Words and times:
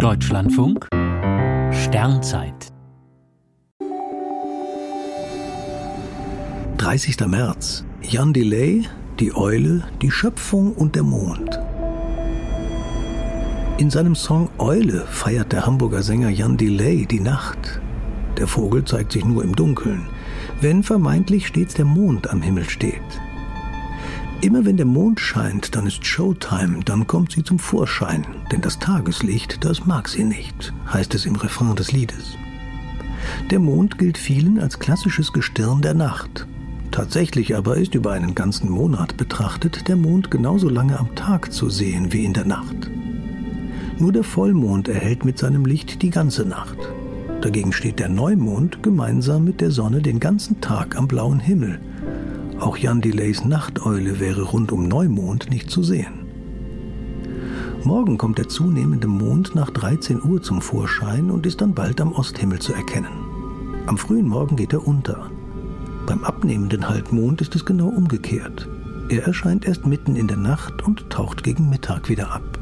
Deutschlandfunk 0.00 0.88
Sternzeit 1.72 2.68
30. 6.78 7.26
März. 7.26 7.84
Jan 8.00 8.32
Delay, 8.32 8.86
die 9.18 9.36
Eule, 9.36 9.82
die 10.00 10.10
Schöpfung 10.10 10.72
und 10.72 10.94
der 10.94 11.02
Mond. 11.02 11.60
In 13.76 13.90
seinem 13.90 14.14
Song 14.14 14.48
Eule 14.56 15.04
feiert 15.04 15.52
der 15.52 15.66
Hamburger 15.66 16.02
Sänger 16.02 16.30
Jan 16.30 16.56
Delay 16.56 17.04
die 17.04 17.20
Nacht. 17.20 17.82
Der 18.38 18.46
Vogel 18.46 18.86
zeigt 18.86 19.12
sich 19.12 19.26
nur 19.26 19.44
im 19.44 19.54
Dunkeln, 19.54 20.06
wenn 20.62 20.82
vermeintlich 20.82 21.46
stets 21.46 21.74
der 21.74 21.84
Mond 21.84 22.30
am 22.30 22.40
Himmel 22.40 22.66
steht. 22.70 23.02
Immer 24.42 24.64
wenn 24.64 24.78
der 24.78 24.86
Mond 24.86 25.20
scheint, 25.20 25.76
dann 25.76 25.86
ist 25.86 26.06
Showtime, 26.06 26.80
dann 26.86 27.06
kommt 27.06 27.32
sie 27.32 27.44
zum 27.44 27.58
Vorschein, 27.58 28.24
denn 28.50 28.62
das 28.62 28.78
Tageslicht, 28.78 29.62
das 29.66 29.84
mag 29.84 30.08
sie 30.08 30.24
nicht, 30.24 30.72
heißt 30.90 31.14
es 31.14 31.26
im 31.26 31.36
Refrain 31.36 31.76
des 31.76 31.92
Liedes. 31.92 32.38
Der 33.50 33.58
Mond 33.58 33.98
gilt 33.98 34.16
vielen 34.16 34.58
als 34.58 34.78
klassisches 34.78 35.34
Gestirn 35.34 35.82
der 35.82 35.92
Nacht. 35.92 36.46
Tatsächlich 36.90 37.54
aber 37.54 37.76
ist 37.76 37.94
über 37.94 38.12
einen 38.12 38.34
ganzen 38.34 38.70
Monat 38.70 39.18
betrachtet 39.18 39.88
der 39.88 39.96
Mond 39.96 40.30
genauso 40.30 40.70
lange 40.70 40.98
am 40.98 41.14
Tag 41.14 41.52
zu 41.52 41.68
sehen 41.68 42.10
wie 42.14 42.24
in 42.24 42.32
der 42.32 42.46
Nacht. 42.46 42.90
Nur 43.98 44.10
der 44.10 44.24
Vollmond 44.24 44.88
erhält 44.88 45.22
mit 45.22 45.38
seinem 45.38 45.66
Licht 45.66 46.00
die 46.00 46.10
ganze 46.10 46.46
Nacht. 46.46 46.78
Dagegen 47.42 47.74
steht 47.74 47.98
der 47.98 48.08
Neumond 48.08 48.82
gemeinsam 48.82 49.44
mit 49.44 49.60
der 49.60 49.70
Sonne 49.70 50.00
den 50.00 50.18
ganzen 50.18 50.62
Tag 50.62 50.96
am 50.96 51.08
blauen 51.08 51.40
Himmel 51.40 51.78
auch 52.60 52.76
Jan 52.76 53.00
Delays 53.00 53.44
Nachteule 53.44 54.20
wäre 54.20 54.42
rund 54.42 54.70
um 54.70 54.86
Neumond 54.86 55.50
nicht 55.50 55.70
zu 55.70 55.82
sehen. 55.82 56.26
Morgen 57.84 58.18
kommt 58.18 58.36
der 58.36 58.48
zunehmende 58.48 59.08
Mond 59.08 59.54
nach 59.54 59.70
13 59.70 60.22
Uhr 60.22 60.42
zum 60.42 60.60
Vorschein 60.60 61.30
und 61.30 61.46
ist 61.46 61.62
dann 61.62 61.74
bald 61.74 62.00
am 62.00 62.12
Osthimmel 62.12 62.58
zu 62.58 62.74
erkennen. 62.74 63.08
Am 63.86 63.96
frühen 63.96 64.28
Morgen 64.28 64.56
geht 64.56 64.74
er 64.74 64.86
unter. 64.86 65.30
Beim 66.06 66.22
abnehmenden 66.22 66.88
Halbmond 66.88 67.40
ist 67.40 67.54
es 67.56 67.64
genau 67.64 67.88
umgekehrt. 67.88 68.68
Er 69.08 69.24
erscheint 69.24 69.64
erst 69.64 69.86
mitten 69.86 70.14
in 70.14 70.28
der 70.28 70.36
Nacht 70.36 70.82
und 70.82 71.08
taucht 71.08 71.42
gegen 71.42 71.70
Mittag 71.70 72.10
wieder 72.10 72.30
ab. 72.30 72.58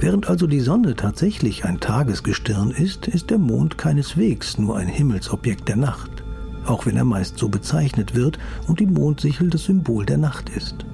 Während 0.00 0.30
also 0.30 0.46
die 0.46 0.60
Sonne 0.60 0.96
tatsächlich 0.96 1.66
ein 1.66 1.78
Tagesgestirn 1.78 2.70
ist, 2.70 3.06
ist 3.06 3.28
der 3.28 3.38
Mond 3.38 3.76
keineswegs 3.76 4.56
nur 4.56 4.78
ein 4.78 4.88
Himmelsobjekt 4.88 5.68
der 5.68 5.76
Nacht 5.76 6.19
auch 6.70 6.86
wenn 6.86 6.96
er 6.96 7.04
meist 7.04 7.38
so 7.38 7.48
bezeichnet 7.48 8.14
wird 8.14 8.38
und 8.66 8.80
die 8.80 8.86
Mondsichel 8.86 9.50
das 9.50 9.64
Symbol 9.64 10.06
der 10.06 10.18
Nacht 10.18 10.48
ist. 10.50 10.86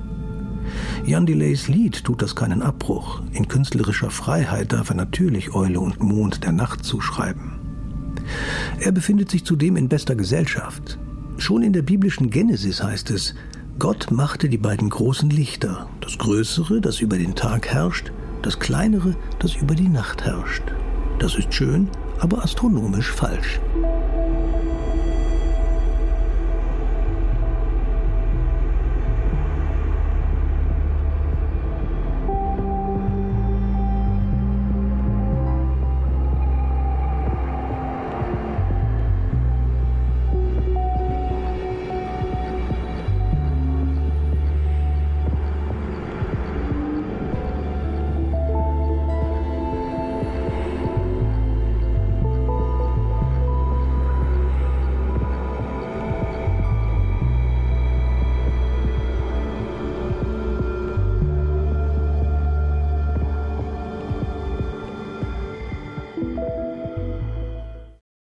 Jan 1.04 1.26
Delays 1.26 1.68
Lied 1.68 2.02
tut 2.02 2.22
das 2.22 2.34
keinen 2.34 2.62
Abbruch. 2.62 3.22
In 3.32 3.46
künstlerischer 3.46 4.10
Freiheit 4.10 4.72
darf 4.72 4.90
er 4.90 4.96
natürlich 4.96 5.54
Eule 5.54 5.78
und 5.78 6.02
Mond 6.02 6.42
der 6.42 6.52
Nacht 6.52 6.84
zuschreiben. 6.84 7.52
Er 8.80 8.90
befindet 8.90 9.30
sich 9.30 9.44
zudem 9.44 9.76
in 9.76 9.88
bester 9.88 10.16
Gesellschaft. 10.16 10.98
Schon 11.38 11.62
in 11.62 11.72
der 11.72 11.82
biblischen 11.82 12.30
Genesis 12.30 12.82
heißt 12.82 13.10
es, 13.10 13.34
Gott 13.78 14.10
machte 14.10 14.48
die 14.48 14.58
beiden 14.58 14.88
großen 14.88 15.28
Lichter, 15.28 15.88
das 16.00 16.16
Größere, 16.16 16.80
das 16.80 17.00
über 17.00 17.18
den 17.18 17.34
Tag 17.34 17.68
herrscht, 17.68 18.10
das 18.42 18.58
Kleinere, 18.58 19.14
das 19.38 19.54
über 19.54 19.74
die 19.74 19.88
Nacht 19.88 20.24
herrscht. 20.24 20.62
Das 21.18 21.36
ist 21.36 21.52
schön, 21.52 21.88
aber 22.18 22.42
astronomisch 22.42 23.12
falsch. 23.12 23.60